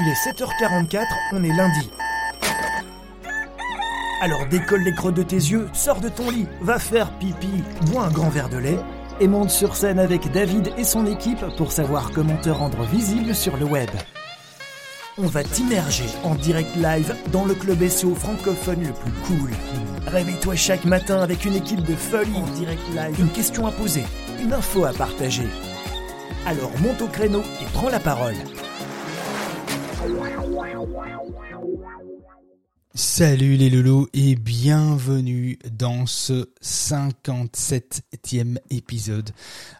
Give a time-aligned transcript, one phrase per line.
[0.00, 1.90] Il est 7h44, on est lundi.
[4.20, 8.04] Alors décolle les crottes de tes yeux, sors de ton lit, va faire pipi, bois
[8.04, 8.78] un grand verre de lait
[9.18, 13.34] et monte sur scène avec David et son équipe pour savoir comment te rendre visible
[13.34, 13.90] sur le web.
[15.18, 19.50] On va t'immerger en direct live dans le club SEO francophone le plus cool.
[20.06, 24.04] Réveille-toi chaque matin avec une équipe de folie en direct live, une question à poser,
[24.40, 25.48] une info à partager.
[26.46, 28.36] Alors monte au créneau et prends la parole.
[32.94, 39.30] Salut les loulous et bienvenue dans ce 57e épisode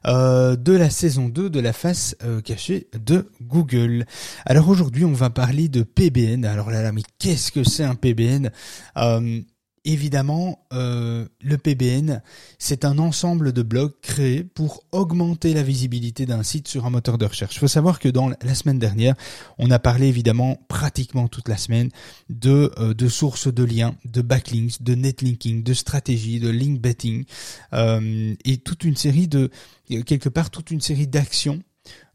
[0.06, 4.06] euh, de la saison 2 de la face euh, cachée de Google.
[4.44, 6.44] Alors aujourd'hui on va parler de PBN.
[6.44, 8.50] Alors là là mais qu'est-ce que c'est un PBN
[8.96, 9.40] euh,
[9.88, 12.20] Évidemment, euh, le PBN,
[12.58, 17.16] c'est un ensemble de blogs créés pour augmenter la visibilité d'un site sur un moteur
[17.16, 17.56] de recherche.
[17.56, 19.14] Il faut savoir que dans la semaine dernière,
[19.56, 21.88] on a parlé évidemment pratiquement toute la semaine
[22.28, 27.24] de, euh, de sources de liens, de backlinks, de netlinking, de stratégie, de link betting
[27.72, 29.50] euh, et toute une série de
[30.04, 31.62] quelque part toute une série d'actions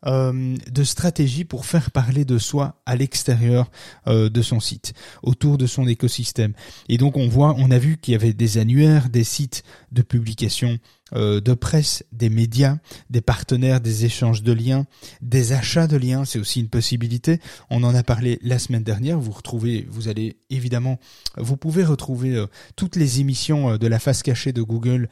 [0.06, 3.72] euh, de stratégie pour faire parler de soi à l'extérieur
[4.08, 6.54] euh, de son site, autour de son écosystème.
[6.90, 10.02] Et donc on voit, on a vu qu'il y avait des annuaires, des sites de
[10.02, 10.80] publication
[11.16, 12.78] euh, de presse, des médias,
[13.10, 14.86] des partenaires, des échanges de liens,
[15.22, 17.40] des achats de liens, c'est aussi une possibilité.
[17.70, 19.20] On en a parlé la semaine dernière.
[19.20, 21.00] Vous retrouvez, vous allez évidemment,
[21.38, 25.10] vous pouvez retrouver euh, toutes les émissions euh, de la face cachée de Google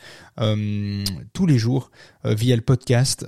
[1.33, 1.91] tous les jours
[2.23, 3.25] via le podcast,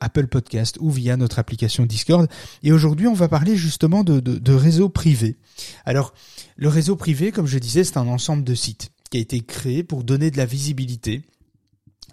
[0.00, 2.28] Apple Podcast ou via notre application Discord.
[2.62, 5.36] Et aujourd'hui, on va parler justement de, de, de réseau privé.
[5.84, 6.14] Alors,
[6.56, 9.82] le réseau privé, comme je disais, c'est un ensemble de sites qui a été créé
[9.82, 11.22] pour donner de la visibilité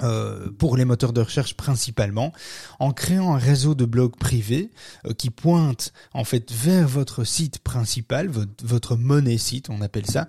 [0.04, 2.34] euh, pour les moteurs de recherche principalement,
[2.80, 4.72] en créant un réseau de blogs privés
[5.06, 10.06] euh, qui pointe en fait vers votre site principal, votre, votre, monnaie site, on appelle
[10.06, 10.28] ça,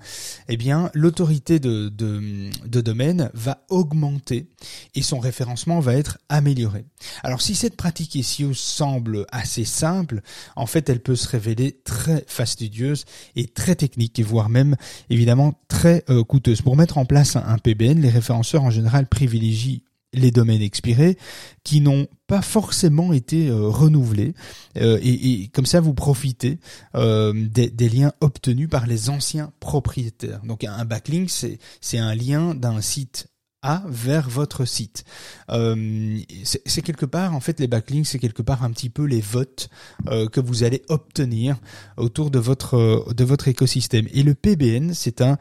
[0.49, 4.49] eh bien l'autorité de, de, de, domaine va augmenter
[4.95, 6.85] et son référencement va être amélioré.
[7.23, 10.21] Alors si cette pratique SEO semble assez simple,
[10.57, 13.05] en fait elle peut se révéler très fastidieuse
[13.37, 14.77] et très technique, et voire même
[15.09, 16.63] évidemment très euh, coûteuse.
[16.63, 19.60] Pour mettre en place un PBN, les référenceurs en général privilégient
[20.13, 21.17] les domaines expirés
[21.65, 24.35] qui n'ont pas forcément été euh, renouvelés
[24.77, 26.59] euh, et, comme ça vous profitez
[26.95, 30.41] euh, des, liens obtenus par les anciens propriétaires.
[30.45, 33.29] Donc un backlink c'est un lien d'un site
[33.63, 35.05] a vers votre site.
[35.47, 39.69] C'est quelque part, en fait, les backlinks, c'est quelque part un petit peu les votes
[40.07, 41.59] que vous allez obtenir
[41.99, 44.09] autour de votre de votre écosystème.
[44.15, 45.37] Et le PBN, c'est un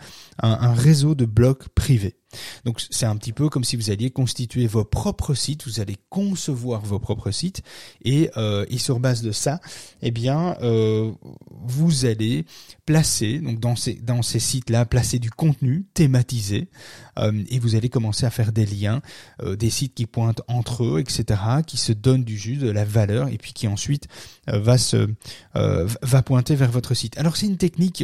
[0.73, 2.18] réseau de blocs privés.
[2.65, 5.97] Donc c'est un petit peu comme si vous alliez constituer vos propres sites, vous allez
[6.09, 7.61] concevoir vos propres sites
[8.03, 9.59] et, euh, et sur base de ça,
[10.01, 11.11] eh bien euh,
[11.49, 12.45] vous allez
[12.85, 16.69] placer donc dans ces dans ces sites là placer du contenu thématisé
[17.17, 19.01] euh, et vous allez commencer à faire des liens,
[19.43, 23.27] des sites qui pointent entre eux, etc., qui se donnent du jus, de la valeur
[23.29, 24.07] et puis qui ensuite
[24.47, 25.09] va se
[25.53, 27.17] va pointer vers votre site.
[27.17, 28.03] Alors c'est une technique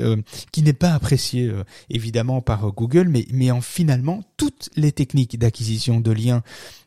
[0.51, 1.51] qui n'est pas appréciée
[1.89, 6.43] évidemment par Google, mais mais en finalement toutes les techniques d'acquisition de liens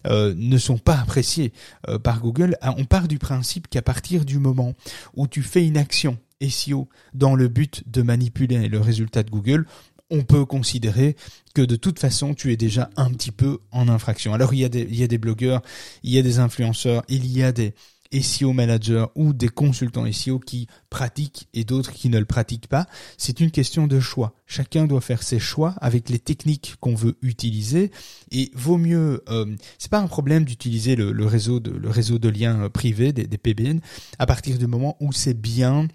[0.07, 1.53] euh, ne sont pas appréciées
[1.89, 2.57] euh, par Google.
[2.61, 4.75] Ah, on part du principe qu'à partir du moment
[5.17, 9.67] où tu fais une action SEO dans le but de manipuler le résultat de Google,
[10.11, 11.17] on peut considérer
[11.55, 14.33] que de toute façon tu es déjà un petit peu en infraction.
[14.33, 15.63] Alors il y a des, il y a des blogueurs,
[16.03, 17.75] il y a des influenceurs, il y a des,
[18.13, 22.87] SEO manager ou des consultants SEO qui pratiquent et d'autres qui ne le pratiquent pas.
[23.17, 24.35] C'est une question de choix.
[24.47, 27.91] Chacun doit faire ses choix avec les techniques qu'on veut utiliser
[28.31, 29.23] et vaut mieux.
[29.29, 33.13] Euh, c'est pas un problème d'utiliser le, réseau de le réseau de liens euh, privés
[33.13, 33.81] des, des PBN
[34.19, 35.89] à partir du moment où c'est bien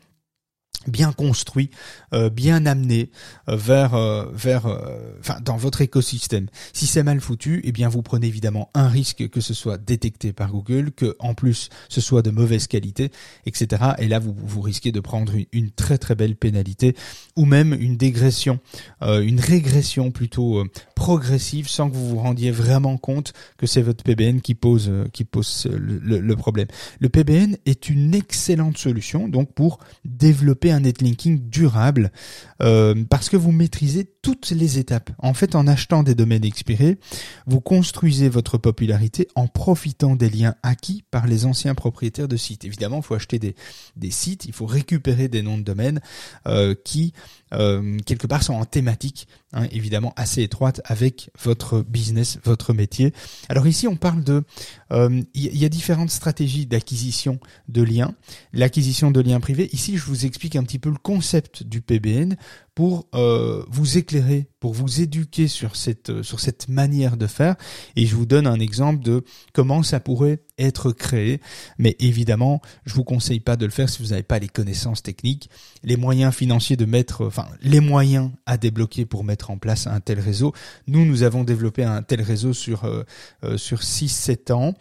[0.88, 1.70] bien construit,
[2.14, 3.10] euh, bien amené
[3.50, 4.66] euh, vers euh, vers
[5.20, 6.48] enfin dans votre écosystème.
[6.74, 10.34] Si c'est mal foutu, eh bien vous prenez évidemment un risque que ce soit détecté
[10.34, 13.12] par Google, que en plus ce soit de mauvaise qualité,
[13.46, 13.84] etc.
[14.00, 16.96] Et là vous vous risquez de prendre une, très très belle pénalité
[17.36, 18.60] ou même une dégression,
[19.02, 20.64] une régression plutôt
[21.04, 25.26] progressive sans que vous vous rendiez vraiment compte que c'est votre PBN qui pose qui
[25.26, 26.68] pose le, le problème.
[27.02, 32.10] Le PBN est une excellente solution donc pour développer un netlinking durable
[32.62, 35.10] euh, parce que vous maîtrisez toutes les étapes.
[35.20, 36.98] En fait, en achetant des domaines expirés,
[37.46, 42.64] vous construisez votre popularité en profitant des liens acquis par les anciens propriétaires de sites.
[42.64, 43.56] Évidemment, il faut acheter des,
[43.98, 46.00] des sites, il faut récupérer des noms de domaines
[46.48, 47.12] euh, qui,
[47.54, 53.14] euh, quelque part, sont en thématique hein, évidemment assez étroite avec votre business, votre métier.
[53.50, 54.44] Alors ici, on parle de,
[54.92, 57.40] euh, il y a différentes stratégies d'acquisition
[57.70, 58.14] de liens.
[58.54, 59.70] L'acquisition de liens privés.
[59.74, 62.36] Ici, je vous explique un petit peu le concept du PBN
[62.76, 67.56] pour euh, vous éclairer, pour vous éduquer sur cette euh, sur cette manière de faire.
[67.96, 69.24] Et je vous donne un exemple de
[69.54, 71.40] comment ça pourrait être créé.
[71.78, 75.04] Mais évidemment, je vous conseille pas de le faire si vous n'avez pas les connaissances
[75.04, 75.50] techniques,
[75.84, 80.00] les moyens financiers de mettre, enfin les moyens à débloquer pour mettre en place un
[80.00, 80.54] tel réseau.
[80.88, 83.04] Nous, nous avons développé un tel réseau sur euh,
[83.58, 84.74] sur 6-7 ans.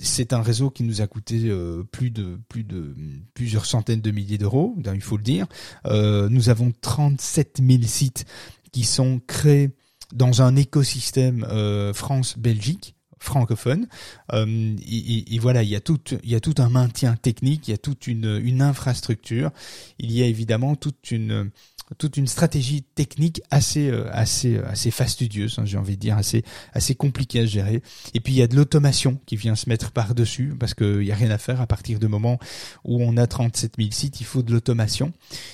[0.00, 1.52] c'est un réseau qui nous a coûté
[1.92, 2.96] plus de plus de
[3.34, 5.46] plusieurs centaines de milliers d'euros, il faut le dire.
[5.84, 8.24] nous avons 37 000 sites
[8.72, 9.70] qui sont créés
[10.12, 13.86] dans un écosystème euh, France-Belgique francophone.
[14.32, 17.70] Euh, et, voilà, il y a tout, il y a tout un maintien technique, il
[17.70, 19.50] y a toute une, une infrastructure,
[19.98, 21.50] il y a évidemment toute une
[21.98, 26.16] toute une stratégie technique assez euh, assez euh, assez fastidieuse, hein, j'ai envie de dire
[26.16, 27.82] assez assez compliquée à gérer.
[28.14, 31.02] Et puis il y a de l'automation qui vient se mettre par dessus parce qu'il
[31.02, 32.38] y a rien à faire à partir du moment
[32.84, 35.12] où on a 37 000 sites, il faut de l'automation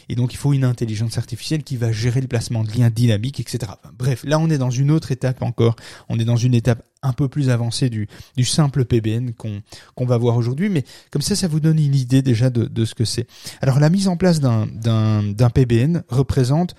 [0.08, 3.40] et donc il faut une intelligence artificielle qui va gérer le placement de liens dynamiques,
[3.40, 3.72] etc.
[3.98, 5.76] bref, là on est dans une autre étape encore.
[6.08, 8.08] On est dans une étape un peu plus avancé du,
[8.44, 12.50] simple PBN qu'on va voir aujourd'hui, mais comme ça, ça vous donne une idée déjà
[12.50, 13.26] de, ce que c'est.
[13.60, 16.74] Alors la mise en place d'un d'un PBN représente,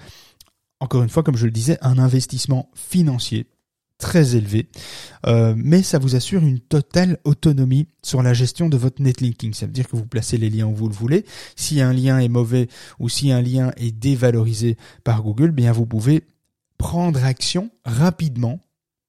[0.80, 3.48] encore une fois, comme je le disais, un investissement financier
[3.98, 4.70] très élevé,
[5.26, 9.54] euh, mais ça vous assure une totale autonomie sur la gestion de votre netlinking.
[9.54, 11.26] Ça veut dire que vous placez les liens où vous le voulez.
[11.56, 12.68] Si un lien est mauvais
[13.00, 16.24] ou si un lien est dévalorisé par Google, bien vous pouvez
[16.78, 18.60] prendre action rapidement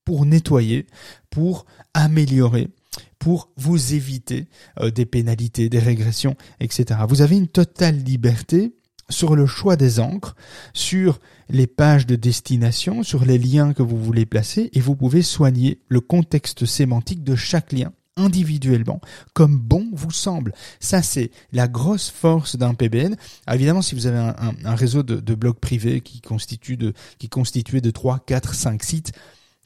[0.08, 0.86] pour nettoyer,
[1.28, 2.70] pour améliorer,
[3.18, 4.46] pour vous éviter
[4.80, 7.00] euh, des pénalités, des régressions, etc.
[7.06, 8.72] Vous avez une totale liberté
[9.10, 10.34] sur le choix des encres,
[10.72, 11.20] sur
[11.50, 15.78] les pages de destination, sur les liens que vous voulez placer, et vous pouvez soigner
[15.88, 19.02] le contexte sémantique de chaque lien individuellement
[19.34, 20.54] comme bon vous semble.
[20.80, 23.14] Ça, c'est la grosse force d'un PBN.
[23.52, 24.32] évidemment, si vous avez
[24.64, 28.82] un, réseau de, de blogs privés qui constitue de, qui constitué de 3, 4, 5
[28.82, 29.12] sites,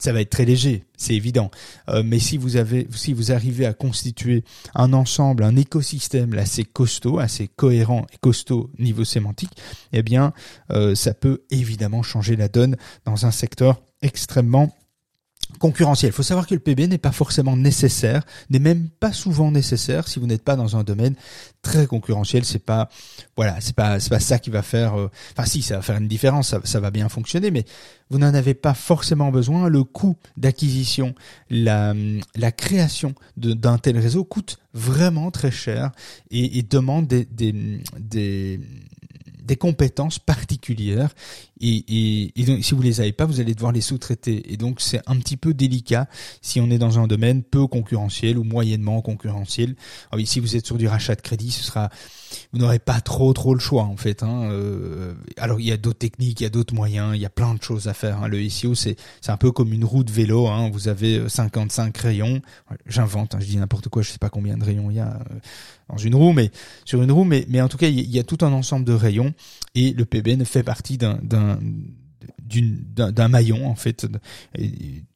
[0.02, 1.52] ça va être très léger, c'est évident.
[1.88, 4.42] Euh, mais si vous avez, si vous arrivez à constituer
[4.74, 9.52] un ensemble, un écosystème assez costaud, assez cohérent et costaud niveau sémantique,
[9.92, 10.32] eh bien,
[10.72, 14.74] euh, ça peut évidemment changer la donne dans un secteur extrêmement
[15.62, 16.10] concurrentiel.
[16.10, 20.08] Il faut savoir que le PB n'est pas forcément nécessaire, n'est même pas souvent nécessaire
[20.08, 21.14] si vous n'êtes pas dans un domaine
[21.62, 22.44] très concurrentiel.
[22.44, 22.88] C'est pas,
[23.36, 24.98] voilà, c'est pas, c'est pas ça qui va faire.
[24.98, 27.64] Euh, enfin, si, ça va faire une différence, ça, va bien fonctionner, mais
[28.10, 29.68] vous n'en avez pas forcément besoin.
[29.68, 31.14] Le coût d'acquisition,
[31.48, 31.94] la,
[32.34, 35.92] la création d'un tel réseau coûte vraiment très cher
[36.32, 38.60] et, demande des, des
[39.42, 41.14] des compétences particulières
[41.62, 44.52] et, et, donc, si vous les avez pas, vous allez devoir les sous-traiter.
[44.52, 46.08] Et donc c'est un petit peu délicat
[46.40, 49.76] si on est dans un domaine peu concurrentiel ou moyennement concurrentiel.
[50.10, 51.88] Ah oui, si vous êtes sur du rachat de crédit, ce sera,
[52.52, 54.24] vous n'aurez pas trop trop le choix en fait.
[54.24, 54.50] Hein.
[54.50, 57.30] Euh, alors il y a d'autres techniques, il y a d'autres moyens, il y a
[57.30, 58.24] plein de choses à faire.
[58.24, 58.28] Hein.
[58.28, 60.48] Le SEO c'est c'est un peu comme une roue de vélo.
[60.48, 60.68] Hein.
[60.72, 62.42] Vous avez 55 euh, rayons.
[62.86, 65.20] J'invente, hein, je dis n'importe quoi, je sais pas combien de rayons il y a
[65.88, 66.50] dans une roue, mais
[66.84, 68.92] sur une roue, mais mais en tout cas il y a tout un ensemble de
[68.92, 69.34] rayons
[69.74, 71.18] et le PBN fait partie d'un
[72.96, 74.06] d'un maillon en fait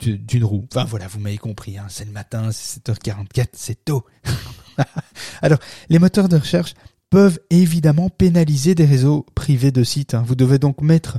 [0.00, 0.66] d'une roue.
[0.72, 4.04] Enfin voilà, vous m'avez compris, hein, c'est le matin, c'est 7h44, c'est tôt.
[5.42, 5.58] Alors,
[5.88, 6.74] les moteurs de recherche
[7.10, 10.14] peuvent évidemment pénaliser des réseaux privés de sites.
[10.14, 10.24] Hein.
[10.26, 11.18] Vous devez donc mettre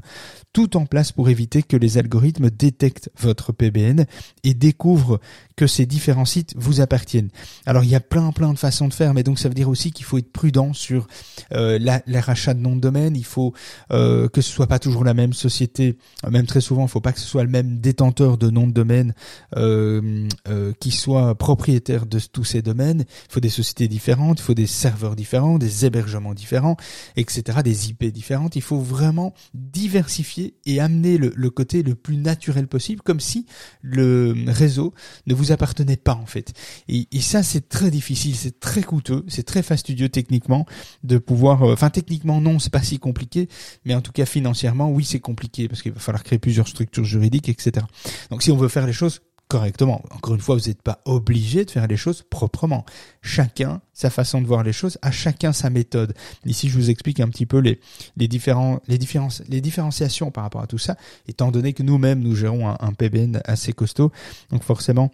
[0.53, 4.05] tout en place pour éviter que les algorithmes détectent votre PBN
[4.43, 5.19] et découvrent
[5.55, 7.29] que ces différents sites vous appartiennent.
[7.65, 9.69] Alors il y a plein plein de façons de faire, mais donc ça veut dire
[9.69, 11.07] aussi qu'il faut être prudent sur
[11.53, 13.15] euh, la, les rachats de noms de domaine.
[13.15, 13.53] Il faut
[13.91, 15.97] euh, que ce soit pas toujours la même société,
[16.29, 18.73] même très souvent, il faut pas que ce soit le même détenteur de noms de
[18.73, 19.13] domaine
[19.55, 23.05] euh, euh, qui soit propriétaire de tous ces domaines.
[23.29, 26.77] Il faut des sociétés différentes, il faut des serveurs différents, des hébergements différents,
[27.15, 28.55] etc., des IP différentes.
[28.55, 33.45] Il faut vraiment diversifier et amener le, côté le plus naturel possible, comme si
[33.81, 34.93] le réseau
[35.25, 36.53] ne vous appartenait pas en fait.
[36.87, 40.65] Et, et ça c'est très difficile, c'est très coûteux, c'est très fastidieux techniquement
[41.03, 41.63] de pouvoir.
[41.63, 43.49] Euh, enfin techniquement non, c'est pas si compliqué,
[43.85, 47.05] mais en tout cas financièrement oui c'est compliqué parce qu'il va falloir créer plusieurs structures
[47.05, 47.85] juridiques, etc.
[48.29, 50.01] Donc si on veut faire les choses correctement.
[50.11, 52.85] Encore une fois, vous n'êtes pas obligé de faire les choses proprement.
[53.21, 56.13] Chacun sa façon de voir les choses, à chacun sa méthode.
[56.45, 57.79] Ici, je vous explique un petit peu les,
[58.15, 62.19] les différents, les différences, les différenciations par rapport à tout ça, étant donné que nous-mêmes,
[62.19, 64.11] nous gérons un, un PBN assez costaud.
[64.51, 65.11] Donc forcément,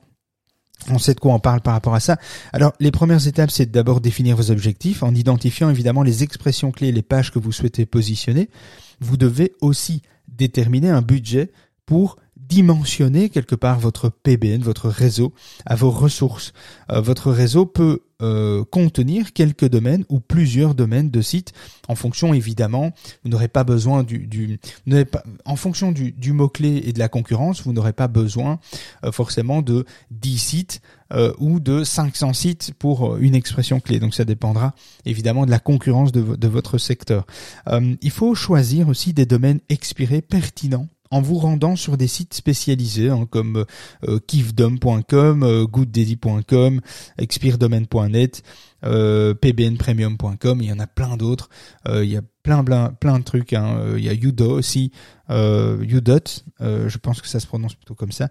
[0.90, 2.18] On sait de quoi on parle par rapport à ça.
[2.52, 6.92] Alors, les premières étapes, c'est d'abord définir vos objectifs en identifiant évidemment les expressions clés,
[6.92, 8.50] les pages que vous souhaitez positionner.
[9.00, 11.52] Vous devez aussi déterminer un budget
[11.86, 12.18] pour
[12.53, 15.33] dimensionner quelque part votre PBN, votre réseau,
[15.65, 16.53] à vos ressources.
[16.91, 21.51] Euh, votre réseau peut euh, contenir quelques domaines ou plusieurs domaines de sites
[21.88, 22.91] en fonction évidemment
[23.24, 24.60] vous n'aurez pas besoin du, du
[25.12, 28.60] pas, en fonction du, du mot clé et de la concurrence vous n'aurez pas besoin
[29.03, 30.81] euh, forcément de 10 sites
[31.38, 34.74] ou de 500 sites pour une expression clé donc ça dépendra
[35.05, 37.27] évidemment de la concurrence de, de votre secteur
[37.69, 43.10] il faut choisir aussi des domaines expirés pertinents en vous rendant sur des sites spécialisés
[43.10, 43.65] hein, comme
[44.08, 45.67] euh, kifdom.com, euh,
[47.20, 48.41] expiredomaine.net,
[48.84, 51.50] euh, pbnpremium.com, il y en a plein d'autres.
[51.88, 53.54] Euh, il y a plein plein plein de trucs.
[53.54, 53.96] Hein.
[53.98, 54.92] Il y a Udo aussi,
[55.30, 56.20] euh, Udot,
[56.62, 58.30] euh, je pense que ça se prononce plutôt comme ça.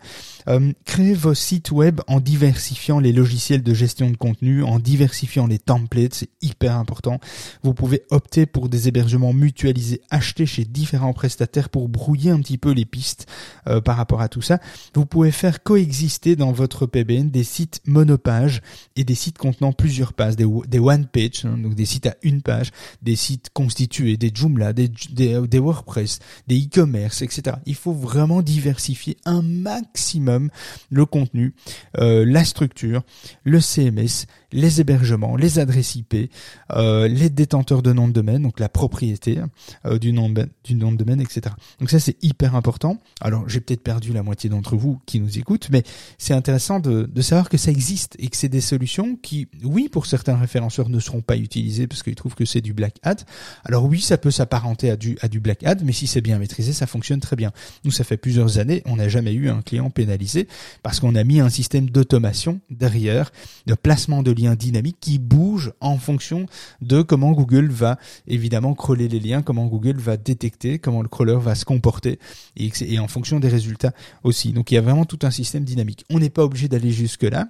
[0.49, 5.47] Euh, créez vos sites web en diversifiant les logiciels de gestion de contenu, en diversifiant
[5.47, 7.19] les templates, c'est hyper important.
[7.63, 12.59] Vous pouvez opter pour des hébergements mutualisés achetés chez différents prestataires pour brouiller un petit
[12.59, 13.27] peu les pistes
[13.67, 14.59] euh, par rapport à tout ça.
[14.95, 18.61] Vous pouvez faire coexister dans votre PBN des sites monopages
[18.97, 20.37] et des sites contenant plusieurs pages,
[20.69, 22.71] des, one page, hein, donc des sites à une page,
[23.03, 27.57] des sites constitués, des Joomla, des, des, WordPress, des e commerce, etc.
[27.67, 30.51] Il faut vraiment diversifier un maximum
[30.91, 31.55] le contenu,
[31.99, 33.03] euh, la structure,
[33.45, 36.31] le CMS, les hébergements, les adresses IP,
[36.73, 39.39] euh, les détenteurs de nom de domaine, donc la propriété
[39.87, 41.55] euh, du, nom de, du nom de domaine, etc.
[41.81, 42.99] Donc ça c'est hyper important.
[43.21, 45.83] Alors j'ai peut-être perdu la moitié d'entre vous qui nous écoutent, mais
[46.19, 50.07] c'est intéressant de, savoir que ça existe et que c'est des solutions qui, oui, pour
[50.07, 53.17] certains référenceurs ne seront pas utilisées parce qu'ils trouvent que c'est du black hat.
[53.65, 56.87] Alors oui, ça peut s'apparenter à du, black hat, mais si c'est bien maîtrisé, ça
[56.87, 57.53] fonctionne très bien.
[57.85, 60.49] Nous, ça fait plusieurs années, on n'a jamais eu un client pénalisé
[60.83, 63.33] parce qu'on a mis un système d'automation derrière,
[63.67, 66.47] de placement de liens dynamique qui bouge en fonction
[66.81, 71.39] de comment Google va évidemment crawler les liens, comment Google va détecter, comment le crawler
[71.41, 72.19] va se comporter
[72.57, 74.53] et, en fonction des résultats aussi.
[74.53, 76.05] Donc il y a vraiment tout un système dynamique.
[76.11, 77.49] On n'est pas obligé d'aller jusque là.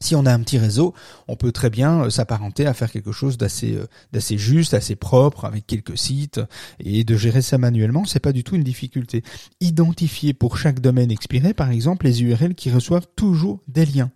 [0.00, 0.92] Si on a un petit réseau,
[1.28, 4.96] on peut très bien euh, s'apparenter à faire quelque chose d'assez euh, d'assez juste, assez
[4.96, 6.40] propre, avec quelques sites,
[6.80, 9.22] et de gérer ça manuellement, c'est pas du tout une difficulté.
[9.60, 14.10] Identifier pour chaque domaine expiré, par exemple, les URL qui reçoivent toujours des liens.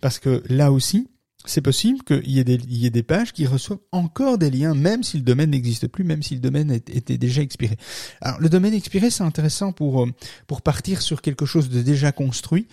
[0.00, 1.08] Parce que là aussi,
[1.44, 5.24] c'est possible qu'il y, ait des, pages qui reçoivent encore des liens, même si le
[5.24, 7.76] domaine n'existe plus, même si le domaine était déjà expiré.
[8.20, 10.10] Alors le domaine expiré, c'est intéressant pour, euh,
[10.46, 12.68] pour partir sur quelque chose de déjà construit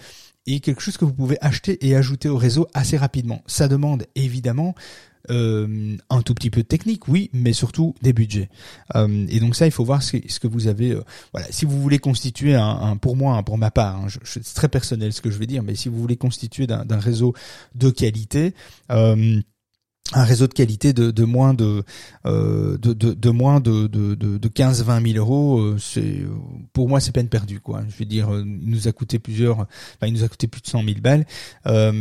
[0.49, 3.41] et quelque chose que vous pouvez acheter et ajouter au réseau assez rapidement.
[3.45, 4.75] Ça demande évidemment
[5.29, 8.49] euh, un tout petit peu de technique, oui, mais surtout des budgets.
[8.95, 10.91] Euh, et donc ça, il faut voir ce que, vous avez.
[10.91, 11.03] Euh,
[11.33, 14.69] voilà, si vous voulez constituer un, un pour moi, pour ma part, hein, c'est très
[14.69, 17.33] personnel ce que je vais dire, mais si vous voulez constituer d'un réseau
[17.75, 18.53] de qualité.
[18.91, 19.41] Euh,
[20.13, 21.83] un réseau de qualité de, de moins de,
[22.25, 26.21] euh, de, de, de, moins de, de, de 15 20 000 euros euh, c'est
[26.73, 27.83] pour moi c'est peine perdue quoi.
[27.89, 30.67] Je veux dire il nous a coûté plusieurs enfin il nous a coûté plus de
[30.67, 31.25] 100 000 balles.
[31.67, 31.91] Euh,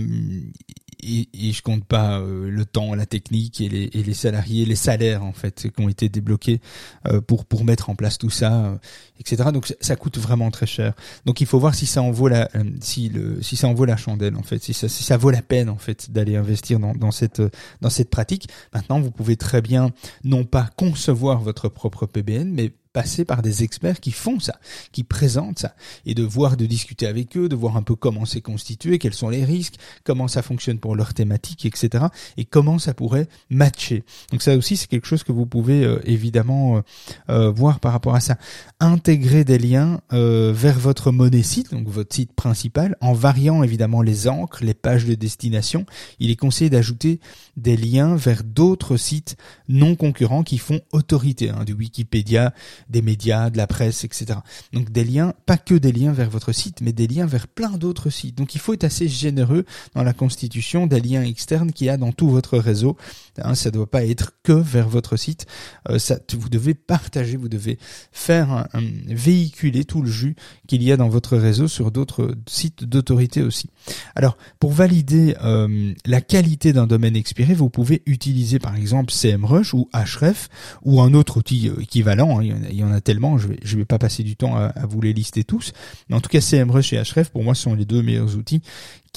[1.09, 4.65] et, et, je compte pas euh, le temps, la technique et les, et les, salariés,
[4.65, 6.61] les salaires en fait qui ont été débloqués
[7.07, 8.77] euh, pour pour mettre en place tout ça, euh,
[9.21, 9.51] etc.
[9.53, 10.95] Donc ça coûte vraiment très cher.
[11.25, 12.49] Donc il faut voir si ça en vaut la
[12.81, 15.31] si le si ça en vaut la chandelle en fait, si ça si ça vaut
[15.31, 17.43] la peine en fait d'aller investir dans, dans cette
[17.81, 18.49] dans cette pratique.
[18.75, 19.91] Maintenant vous pouvez très bien
[20.25, 24.59] non pas concevoir votre propre PBN, mais passer par des experts qui font ça,
[24.91, 28.25] qui présentent ça, et de voir, de discuter avec eux, de voir un peu comment
[28.25, 32.07] c'est constitué, quels sont les risques, comment ça fonctionne pour leur thématique, etc.
[32.37, 34.03] Et comment ça pourrait matcher.
[34.33, 36.81] Donc ça aussi, c'est quelque chose que vous pouvez euh, évidemment euh,
[37.31, 38.37] euh, voir par rapport à ça.
[38.81, 44.27] Intégrer des liens vers votre monnaie site, donc votre site principal, en variant évidemment les
[44.27, 45.87] encres, les pages de destination.
[46.19, 47.21] Il est conseillé d'ajouter
[47.57, 49.37] des liens vers d'autres sites
[49.69, 52.55] non concurrents qui font autorité, hein, du Wikipédia,
[52.89, 54.41] des médias, de la presse, etc.
[54.73, 57.71] Donc des liens, pas que des liens vers votre site, mais des liens vers plein
[57.71, 58.37] d'autres sites.
[58.37, 59.65] Donc il faut être assez généreux
[59.95, 62.97] dans la constitution des liens externes qu'il y a dans tout votre réseau.
[63.43, 65.47] Hein, ça ne doit pas être que vers votre site.
[65.89, 65.99] Euh,
[66.37, 67.79] vous devez partager, vous devez
[68.13, 68.69] faire
[69.07, 73.71] véhiculer tout le jus qu'il y a dans votre réseau sur d'autres sites d'autorité aussi.
[74.15, 79.75] Alors pour valider euh, la qualité d'un domaine expiré, vous pouvez utiliser par exemple CMrush
[79.75, 80.49] ou Href
[80.83, 82.41] ou un autre outil euh, équivalent.
[82.41, 84.73] Hein, il y en a tellement, je vais, je vais pas passer du temps à,
[84.89, 85.73] vous les lister tous.
[86.09, 88.63] Mais en tout cas, CMrush et Href, pour moi, sont les deux meilleurs outils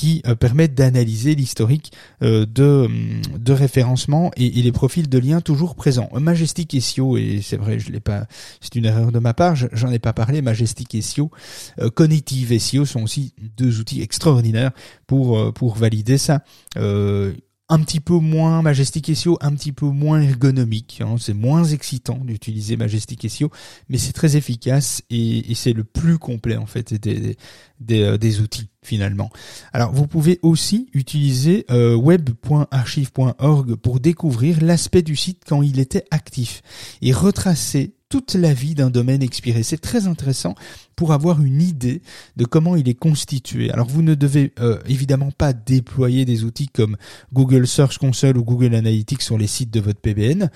[0.01, 1.91] qui euh, permettent d'analyser l'historique
[2.23, 2.89] euh, de,
[3.37, 6.09] de référencement et, les profils de liens toujours présents.
[6.19, 8.25] Majestic SEO, et c'est vrai, je l'ai pas,
[8.61, 11.29] c'est une erreur de ma part, j'en ai pas parlé, Majestic SEO,
[11.93, 14.71] Cognitive SEO sont aussi deux outils extraordinaires
[15.05, 16.43] pour, pour valider ça
[17.71, 20.99] un petit peu moins Majestic SEO, un petit peu moins ergonomique.
[21.01, 21.15] Hein.
[21.17, 23.49] c'est moins excitant d'utiliser Majestic SEO,
[23.87, 27.37] mais c'est très efficace et, c'est le plus complet en fait des,
[27.79, 29.29] des, euh, outils finalement.
[29.71, 36.03] Alors vous pouvez aussi utiliser euh, web.archive.org pour découvrir l'aspect du site quand il était
[36.11, 36.63] actif
[37.01, 39.63] et retracer toute la vie d'un domaine expiré.
[39.63, 40.55] C'est très intéressant
[40.95, 42.01] pour avoir une idée
[42.37, 43.71] de comment il est constitué.
[43.71, 46.97] Alors vous ne devez euh, évidemment pas déployer des outils comme
[47.33, 50.49] Google Search Console ou Google Analytics sur les sites de votre PBN,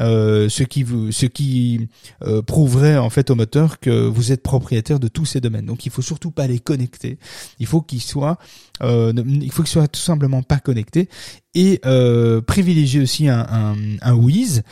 [0.00, 1.88] euh, ce qui vous, ce qui
[2.22, 5.66] euh, prouverait en fait au moteur que vous êtes propriétaire de tous ces domaines.
[5.66, 7.18] Donc il faut surtout pas les connecter.
[7.58, 8.38] Il faut qu'ils soient,
[8.80, 11.08] il faut qu'ils soient tout simplement pas connectés
[11.54, 14.62] et euh, privilégier aussi un, un, un Wiz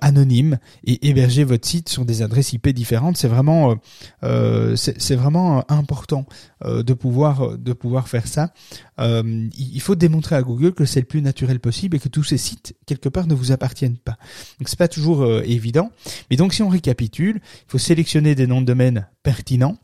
[0.00, 3.16] anonyme et héberger votre site sur des adresses IP différentes.
[3.16, 3.76] C'est vraiment
[4.24, 6.26] euh, c'est vraiment important
[6.64, 8.52] euh, de pouvoir de pouvoir faire ça.
[8.98, 12.24] Euh, il faut démontrer à Google que c'est le plus naturel possible et que tous
[12.24, 14.16] ces sites quelque part ne vous appartiennent pas.
[14.58, 15.90] Donc c'est pas toujours évident.
[16.30, 19.76] Mais donc si on récapitule, il faut sélectionner des noms de domaine pertinents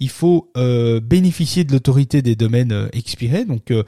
[0.00, 3.44] il faut euh, bénéficier de l'autorité des domaines euh, expirés.
[3.44, 3.82] Donc, euh,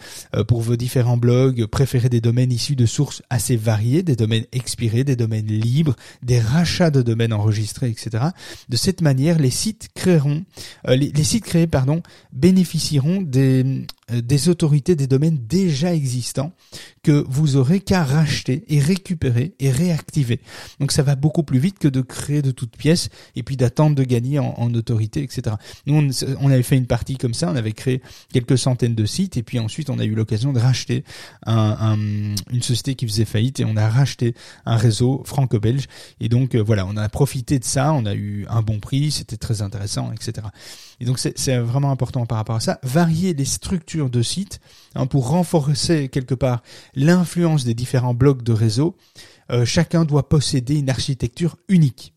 [0.47, 5.05] pour vos différents blogs, préférez des domaines issus de sources assez variées, des domaines expirés,
[5.05, 8.25] des domaines libres, des rachats de domaines enregistrés, etc.
[8.69, 10.45] De cette manière, les sites créeront,
[10.87, 16.53] les, sites créés, pardon, bénéficieront des des autorités des domaines déjà existants
[17.03, 20.41] que vous aurez qu'à racheter et récupérer et réactiver.
[20.81, 23.97] Donc ça va beaucoup plus vite que de créer de toutes pièces et puis d'attendre
[23.97, 25.57] de gagner en, autorité, etc.
[25.87, 26.11] Nous,
[26.41, 29.43] on, avait fait une partie comme ça, on avait créé quelques centaines de sites et
[29.43, 31.05] puis ensuite on a eu l'occasion de racheter
[31.47, 31.97] un,
[32.51, 34.35] une société qui faisait faillite et on a racheté
[34.67, 35.87] un réseau franco-belge.
[36.21, 39.11] Et donc euh, voilà, on a profité de ça, on a eu un bon prix,
[39.11, 40.49] c'était très intéressant, etc.
[41.01, 42.81] Et donc c'est vraiment important par rapport à ça.
[42.83, 44.61] Varier les structures de sites
[44.95, 46.63] hein, pour renforcer quelque part
[46.95, 48.97] l'influence des différents blocs de réseau.
[49.51, 52.15] Euh, chacun doit posséder une architecture unique.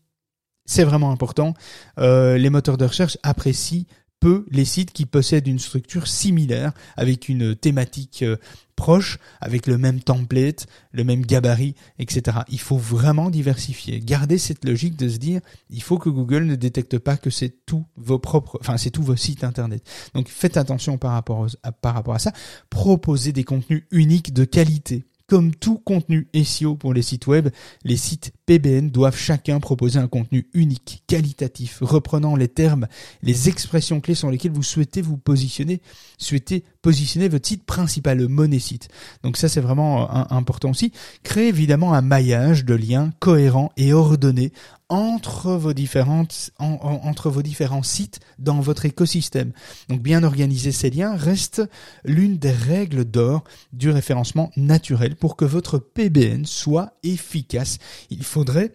[0.64, 1.54] C'est vraiment important.
[1.98, 3.84] Euh, les moteurs de recherche apprécient
[4.22, 8.36] peu les sites qui possèdent une structure similaire avec une thématique euh,
[8.76, 12.38] proche, avec le même template, le même gabarit, etc.
[12.48, 13.98] Il faut vraiment diversifier.
[13.98, 17.66] Garder cette logique de se dire, il faut que Google ne détecte pas que c'est
[17.66, 19.82] tous vos propres, enfin c'est tous vos sites internet.
[20.14, 21.48] Donc faites attention par rapport,
[21.80, 22.32] par rapport à ça.
[22.70, 25.04] Proposez des contenus uniques de qualité.
[25.32, 27.48] Comme tout contenu SEO pour les sites web,
[27.84, 32.86] les sites PBN doivent chacun proposer un contenu unique, qualitatif, reprenant les termes,
[33.22, 35.80] les expressions clés sur lesquelles vous souhaitez vous positionner,
[36.18, 38.90] souhaitez positionner votre site principal, le site.
[39.22, 40.92] Donc ça c'est vraiment euh, important aussi.
[41.22, 44.52] Créez évidemment un maillage de liens cohérents et ordonnés
[44.92, 49.52] entre vos différentes entre vos différents sites dans votre écosystème.
[49.88, 51.62] Donc bien organiser ces liens reste
[52.04, 57.78] l'une des règles d'or du référencement naturel pour que votre PBN soit efficace.
[58.10, 58.74] Il faudrait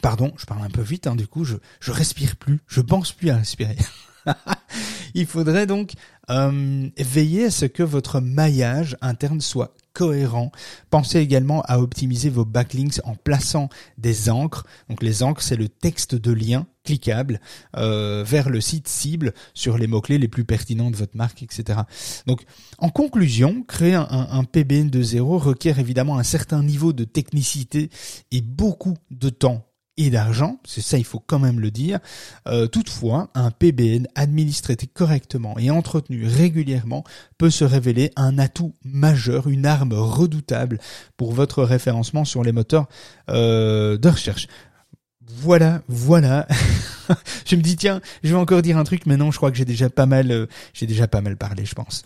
[0.00, 3.12] Pardon, je parle un peu vite, hein, du coup, je, je respire plus, je pense
[3.12, 3.76] plus à respirer.
[5.14, 5.92] Il faudrait donc
[6.28, 10.52] euh, veiller à ce que votre maillage interne soit cohérent.
[10.90, 14.66] Pensez également à optimiser vos backlinks en plaçant des encres.
[14.90, 17.40] Donc les encres, c'est le texte de lien cliquable
[17.76, 21.80] euh, vers le site cible sur les mots-clés les plus pertinents de votre marque, etc.
[22.26, 22.42] Donc
[22.78, 27.88] en conclusion, créer un, un PBN de zéro requiert évidemment un certain niveau de technicité
[28.30, 31.98] et beaucoup de temps et d'argent, c'est ça il faut quand même le dire.
[32.46, 37.04] Euh, toutefois, un PBN administré correctement et entretenu régulièrement
[37.38, 40.78] peut se révéler un atout majeur, une arme redoutable
[41.16, 42.88] pour votre référencement sur les moteurs
[43.30, 44.48] euh, de recherche.
[45.28, 46.46] Voilà, voilà.
[47.46, 49.56] je me dis tiens, je vais encore dire un truc, mais non, je crois que
[49.56, 52.04] j'ai déjà pas mal, euh, j'ai déjà pas mal parlé, je pense.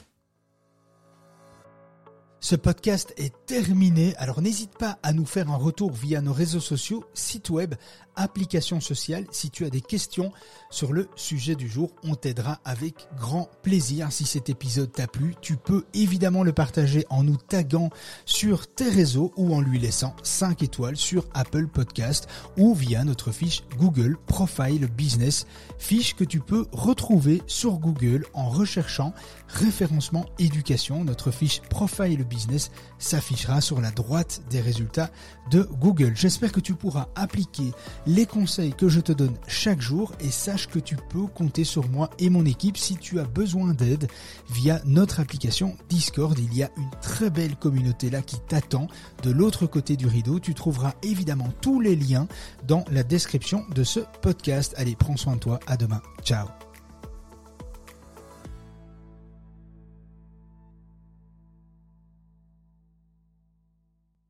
[2.42, 6.58] Ce podcast est terminé, alors n'hésite pas à nous faire un retour via nos réseaux
[6.58, 7.74] sociaux, site web,
[8.16, 9.26] applications sociales.
[9.30, 10.32] Si tu as des questions
[10.70, 14.12] sur le sujet du jour, on t'aidera avec grand plaisir.
[14.12, 17.90] Si cet épisode t'a plu, tu peux évidemment le partager en nous taguant
[18.24, 23.32] sur tes réseaux ou en lui laissant 5 étoiles sur Apple Podcast ou via notre
[23.32, 25.46] fiche Google Profile Business,
[25.78, 29.12] fiche que tu peux retrouver sur Google en recherchant
[29.48, 31.04] référencement éducation.
[31.04, 35.10] Notre fiche Profile Business s'affichera sur la droite des résultats
[35.50, 36.12] de Google.
[36.14, 37.72] J'espère que tu pourras appliquer
[38.10, 41.88] les conseils que je te donne chaque jour et sache que tu peux compter sur
[41.88, 44.08] moi et mon équipe si tu as besoin d'aide
[44.50, 46.36] via notre application Discord.
[46.38, 48.88] Il y a une très belle communauté là qui t'attend
[49.22, 50.40] de l'autre côté du rideau.
[50.40, 52.26] Tu trouveras évidemment tous les liens
[52.66, 54.74] dans la description de ce podcast.
[54.76, 55.60] Allez, prends soin de toi.
[55.68, 56.02] À demain.
[56.24, 56.48] Ciao.